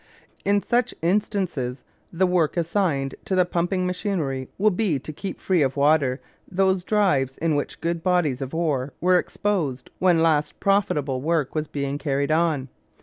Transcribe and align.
In 0.43 0.63
such 0.63 0.95
instances 1.03 1.83
the 2.11 2.25
work 2.25 2.57
assigned 2.57 3.13
to 3.25 3.35
the 3.35 3.45
pumping 3.45 3.85
machinery 3.85 4.49
will 4.57 4.71
be 4.71 4.97
to 4.97 5.13
keep 5.13 5.39
free 5.39 5.61
of 5.61 5.77
water 5.77 6.19
those 6.51 6.83
drives 6.83 7.37
in 7.37 7.53
which 7.53 7.81
good 7.81 8.01
bodies 8.01 8.41
of 8.41 8.55
ore 8.55 8.93
were 8.99 9.19
exposed 9.19 9.91
when 9.99 10.23
last 10.23 10.59
profitable 10.59 11.21
work 11.21 11.53
was 11.53 11.67
being 11.67 11.99
carried 11.99 12.31
on. 12.31 12.67